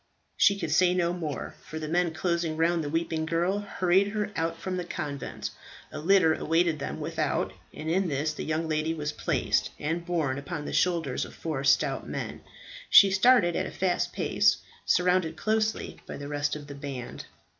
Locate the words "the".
1.77-1.87, 2.83-2.89, 4.77-4.83, 8.33-8.43, 10.65-10.73, 16.17-16.27, 16.65-16.73